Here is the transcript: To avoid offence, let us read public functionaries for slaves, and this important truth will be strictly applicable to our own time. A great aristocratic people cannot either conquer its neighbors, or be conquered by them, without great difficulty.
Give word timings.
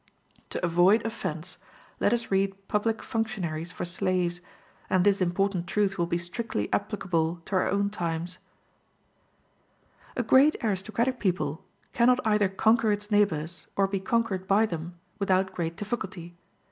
To 0.49 0.65
avoid 0.65 1.05
offence, 1.05 1.59
let 1.99 2.11
us 2.11 2.31
read 2.31 2.67
public 2.67 3.03
functionaries 3.03 3.71
for 3.71 3.85
slaves, 3.85 4.41
and 4.89 5.03
this 5.05 5.21
important 5.21 5.67
truth 5.67 5.99
will 5.99 6.07
be 6.07 6.17
strictly 6.17 6.73
applicable 6.73 7.39
to 7.45 7.55
our 7.55 7.69
own 7.69 7.91
time. 7.91 8.25
A 10.17 10.23
great 10.23 10.55
aristocratic 10.63 11.19
people 11.19 11.63
cannot 11.93 12.19
either 12.25 12.49
conquer 12.49 12.91
its 12.91 13.11
neighbors, 13.11 13.67
or 13.75 13.85
be 13.85 13.99
conquered 13.99 14.47
by 14.47 14.65
them, 14.65 14.95
without 15.19 15.53
great 15.53 15.75
difficulty. 15.75 16.35